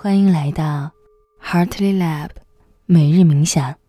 [0.00, 0.94] 欢迎来到
[1.40, 2.30] Heartly Lab
[2.86, 3.80] 每日冥想。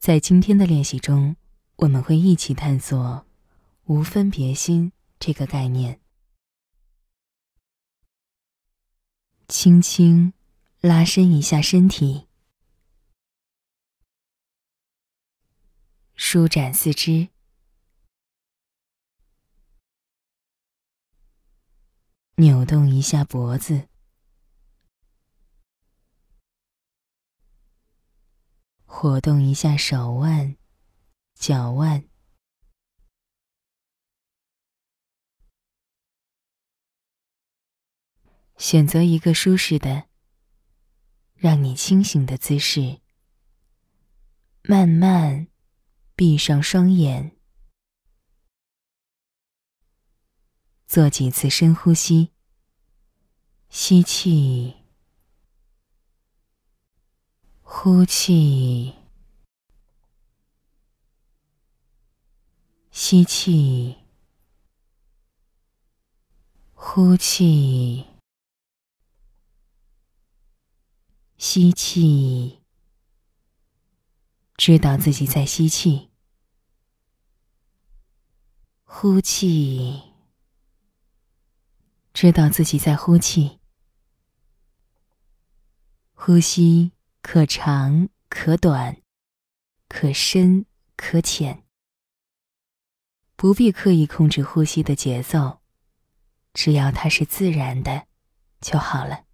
[0.00, 1.36] 在今天的练习中，
[1.76, 3.24] 我们会一起探索
[3.86, 4.90] “无分别心”
[5.20, 6.00] 这个概念。
[9.46, 10.32] 轻轻
[10.80, 12.26] 拉伸一下身体，
[16.16, 17.28] 舒展四肢，
[22.34, 23.86] 扭动一下脖子。
[29.00, 30.56] 活动一下手腕、
[31.36, 32.08] 脚腕，
[38.56, 40.08] 选择一个舒适的、
[41.36, 43.00] 让你清醒的姿势，
[44.62, 45.46] 慢慢
[46.16, 47.38] 闭上双眼，
[50.88, 52.32] 做几次深呼吸，
[53.68, 54.77] 吸气。
[57.70, 58.94] 呼气，
[62.90, 63.98] 吸气，
[66.72, 68.06] 呼气，
[71.36, 72.62] 吸气。
[74.56, 76.08] 知道自己在吸气，
[78.82, 80.02] 呼气。
[82.14, 83.60] 知道自己在呼气，
[86.14, 86.97] 呼吸。
[87.30, 89.02] 可长可短，
[89.86, 90.64] 可深
[90.96, 91.62] 可浅，
[93.36, 95.60] 不必刻意控制呼吸的节奏，
[96.54, 98.06] 只要它是自然的
[98.62, 99.26] 就好了。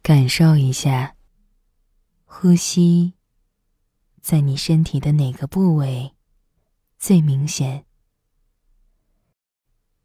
[0.00, 1.16] 感受一下，
[2.24, 3.14] 呼吸
[4.20, 6.14] 在你身体的哪个部位
[6.96, 7.85] 最明显？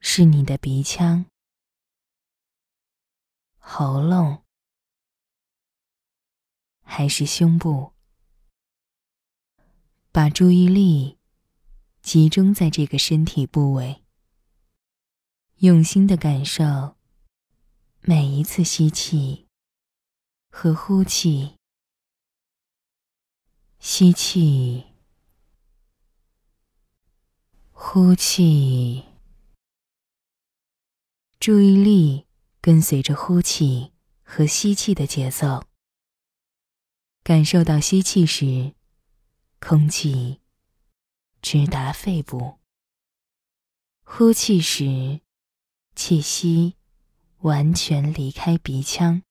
[0.03, 1.27] 是你的鼻腔、
[3.59, 4.43] 喉咙，
[6.81, 7.93] 还是胸部？
[10.11, 11.19] 把注意力
[12.01, 14.03] 集中在这个身体部位，
[15.57, 16.97] 用心的感受
[18.01, 19.47] 每一次吸气
[20.49, 21.55] 和呼气。
[23.79, 24.83] 吸气，
[27.71, 29.10] 呼气。
[31.41, 32.27] 注意力
[32.61, 35.63] 跟随着呼气和吸气的节奏，
[37.23, 38.75] 感受到吸气时，
[39.59, 40.39] 空气
[41.41, 42.59] 直达肺部；
[44.03, 45.21] 呼气时，
[45.95, 46.75] 气息
[47.39, 49.23] 完全离开鼻腔，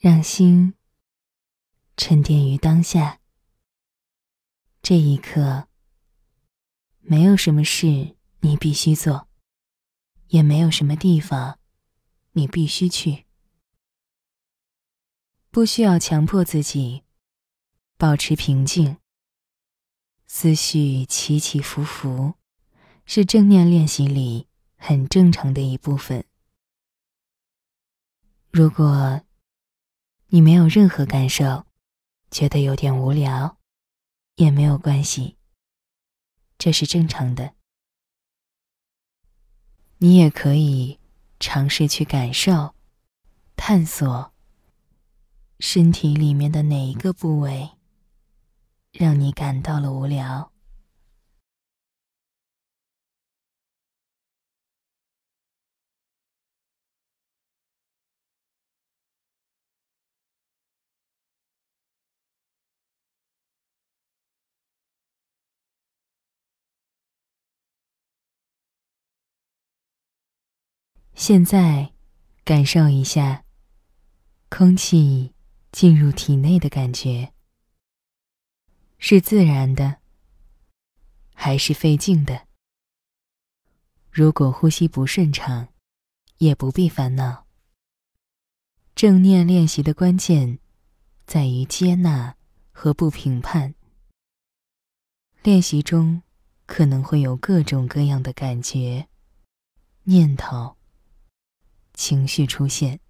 [0.00, 0.75] 让心。
[1.96, 3.20] 沉淀于当下，
[4.82, 5.66] 这一刻，
[7.00, 9.28] 没有什么事你必须做，
[10.28, 11.58] 也没有什么地方
[12.32, 13.24] 你必须去，
[15.50, 17.02] 不需要强迫自己
[17.96, 18.98] 保持平静。
[20.26, 22.34] 思绪起起伏伏，
[23.06, 26.24] 是正念练习里很正常的一部分。
[28.50, 29.22] 如果
[30.26, 31.64] 你没有任何感受，
[32.30, 33.58] 觉得有点无聊，
[34.34, 35.36] 也没有关系，
[36.58, 37.54] 这是正常的。
[39.98, 40.98] 你也可以
[41.40, 42.74] 尝试去感受、
[43.56, 44.32] 探索
[45.58, 47.70] 身体里面的哪一个部位，
[48.92, 50.52] 让你感到了无聊。
[71.18, 71.94] 现在，
[72.44, 73.42] 感受一下
[74.50, 75.32] 空气
[75.72, 77.32] 进入体内的感觉，
[78.98, 79.96] 是自然的，
[81.34, 82.46] 还是费劲的？
[84.10, 85.68] 如果呼吸不顺畅，
[86.36, 87.46] 也不必烦恼。
[88.94, 90.58] 正念练习的关键
[91.26, 92.36] 在于接纳
[92.72, 93.74] 和不评判。
[95.42, 96.22] 练习中
[96.66, 99.08] 可能会有各种各样的感觉、
[100.04, 100.75] 念头。
[101.96, 103.00] 情绪出现，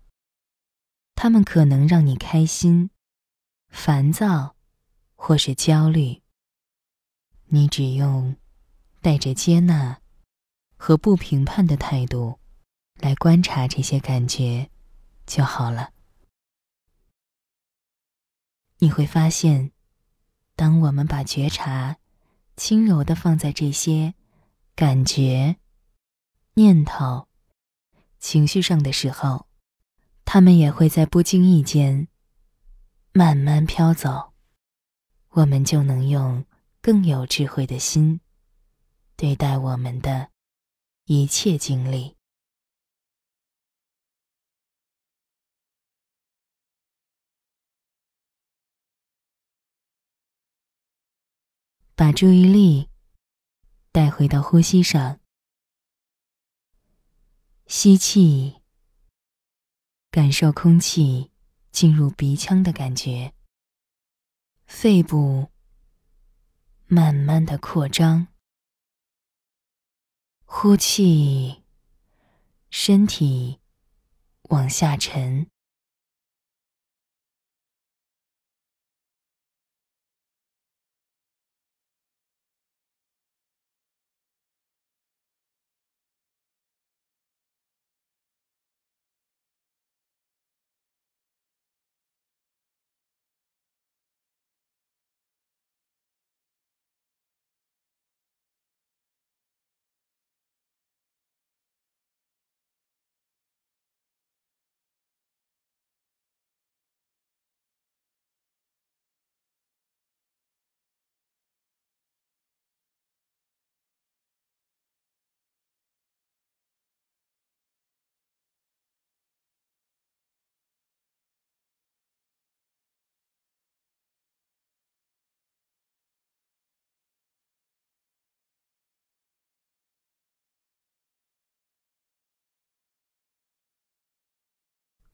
[1.16, 2.88] 他们可能让你开心、
[3.68, 4.54] 烦躁，
[5.16, 6.22] 或是焦虑。
[7.48, 8.36] 你只用
[9.02, 10.00] 带着接纳
[10.76, 12.38] 和不评判的态度
[12.94, 14.70] 来观察这些感觉
[15.26, 15.90] 就好了。
[18.78, 19.72] 你会发现，
[20.54, 21.96] 当我们把觉察
[22.56, 24.14] 轻柔的放在这些
[24.74, 25.56] 感觉、
[26.54, 27.25] 念头、
[28.18, 29.46] 情绪上的时候，
[30.24, 32.08] 它们也会在不经意间
[33.12, 34.32] 慢慢飘走。
[35.30, 36.44] 我们就能用
[36.80, 38.20] 更有智慧的心
[39.16, 40.30] 对待我们的
[41.04, 42.16] 一切经历。
[51.94, 52.90] 把注意力
[53.90, 55.18] 带回到呼吸上，
[57.68, 58.62] 吸气，
[60.12, 61.32] 感受空气
[61.72, 63.34] 进入鼻腔的感觉，
[64.66, 65.50] 肺部
[66.86, 68.28] 慢慢的扩张，
[70.44, 71.64] 呼气，
[72.70, 73.58] 身体
[74.50, 75.50] 往下沉。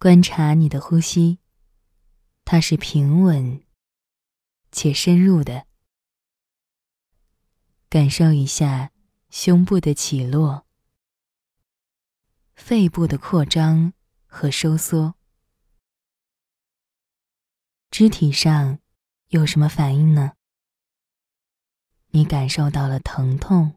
[0.03, 1.39] 观察你的呼吸，
[2.45, 3.63] 它是平稳
[4.73, 5.69] 且深入的。
[7.89, 8.91] 感受一下
[9.31, 10.67] 胸部的起落、
[12.57, 13.93] 肺部的扩张
[14.27, 15.15] 和收缩，
[17.89, 18.81] 肢体上
[19.29, 20.33] 有什么反应呢？
[22.09, 23.77] 你感受到了疼痛、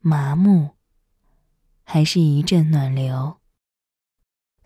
[0.00, 0.74] 麻木，
[1.84, 3.40] 还是一阵暖流？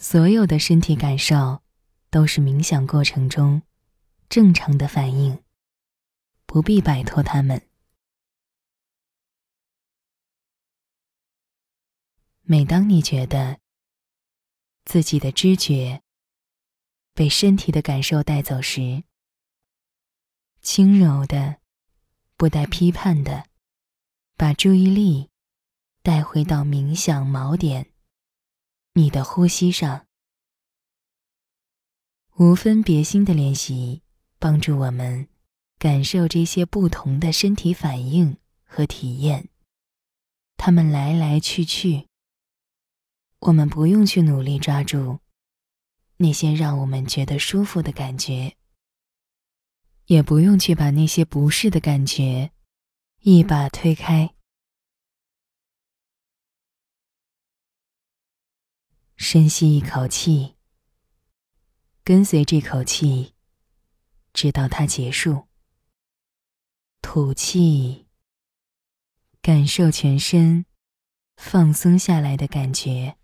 [0.01, 1.61] 所有的身体感受
[2.09, 3.63] 都是冥想过程中
[4.29, 5.43] 正常的反应，
[6.47, 7.69] 不必摆脱它们。
[12.43, 13.59] 每当你觉得
[14.85, 16.01] 自己的知觉
[17.13, 19.03] 被身体的感受带走时，
[20.63, 21.59] 轻柔的、
[22.37, 23.47] 不带批判的，
[24.37, 25.29] 把注意力
[26.03, 27.91] 带回到冥想锚点。
[28.99, 30.09] 你的呼吸上，
[32.35, 34.03] 无分别心的练习，
[34.41, 35.29] 帮助我们
[35.79, 39.51] 感受这些不同的身体反应和体验。
[40.57, 42.09] 它们来来去去，
[43.39, 45.21] 我们不用去努力抓住
[46.17, 48.57] 那些让我们觉得舒服的感觉，
[50.07, 52.51] 也不用去把那些不适的感觉
[53.21, 54.35] 一把推开。
[59.19, 60.55] 深吸一口气，
[62.05, 63.35] 跟随这口气，
[64.33, 65.49] 直到它结束。
[67.03, 68.07] 吐气，
[69.43, 70.65] 感受全身
[71.37, 73.18] 放松下来的感觉。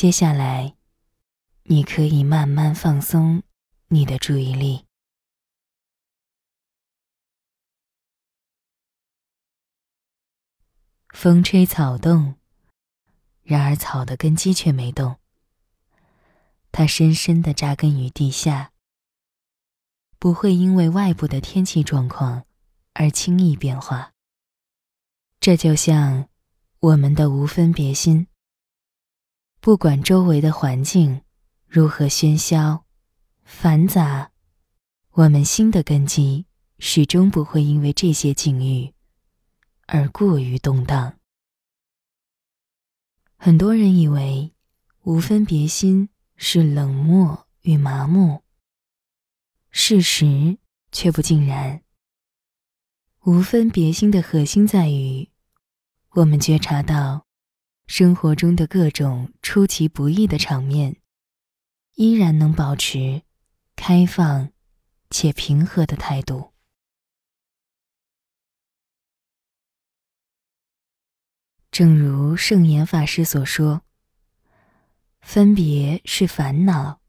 [0.00, 0.76] 接下来，
[1.64, 3.42] 你可以慢慢放松
[3.88, 4.86] 你的注意力。
[11.12, 12.36] 风吹草动，
[13.42, 15.20] 然而草的根基却没动。
[16.72, 18.72] 它深深的扎根于地下，
[20.18, 22.46] 不会因为外部的天气状况
[22.94, 24.14] 而轻易变化。
[25.40, 26.30] 这就像
[26.78, 28.28] 我们的无分别心，
[29.62, 31.20] 不管周围的环境
[31.66, 32.86] 如何喧嚣、
[33.44, 34.30] 繁杂，
[35.10, 36.46] 我们心的根基
[36.78, 38.94] 始终不会因为这些境遇。
[39.86, 41.18] 而过于动荡。
[43.36, 44.54] 很多人以为
[45.02, 48.42] 无分别心是冷漠与麻木，
[49.70, 50.56] 事实
[50.90, 51.82] 却不尽然。
[53.24, 55.28] 无分别心的核心在于，
[56.12, 57.26] 我们觉察到
[57.90, 60.94] 生活中的各种出其不意的场面，
[61.96, 63.22] 依然能保持
[63.74, 64.52] 开放
[65.10, 66.52] 且平和的态度。
[71.72, 73.82] 正如圣严法师所说
[75.20, 77.00] ：“分别是烦恼，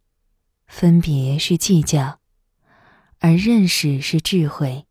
[0.66, 2.20] 分别是计较，
[3.20, 4.88] 而认识是智慧，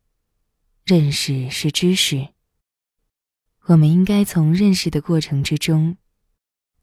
[0.84, 2.32] 认识是知识。
[3.70, 5.96] 我们应该从认识的过程之中，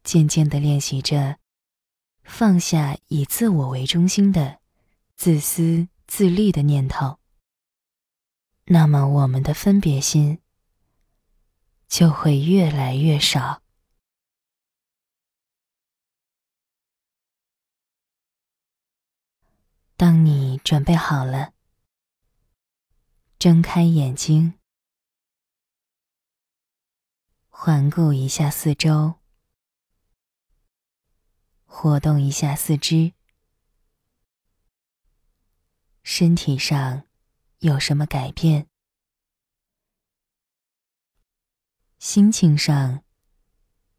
[0.02, 1.38] 渐渐的练习着
[2.22, 4.60] 放下以自我为中心的
[5.14, 7.18] 自私自利的念头。
[8.64, 10.40] 那么，我们的分别心。”
[11.88, 13.62] 就会越来越少。
[19.96, 21.54] 当你准备好了，
[23.38, 24.57] 睁开眼睛，
[27.60, 29.16] 环顾一下四周，
[31.64, 33.14] 活动一下四肢，
[36.04, 37.02] 身体上
[37.58, 38.68] 有什么改变？
[41.98, 43.02] 心情上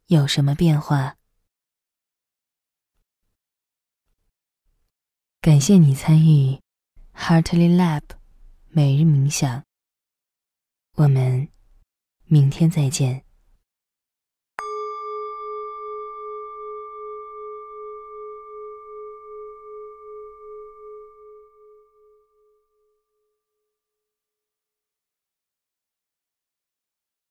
[0.06, 1.18] 有什么变化？
[5.42, 6.58] 感谢你参与
[7.12, 8.04] Heartly Lab
[8.68, 9.62] 每日冥想。
[10.94, 11.50] 我们
[12.24, 13.26] 明天再见。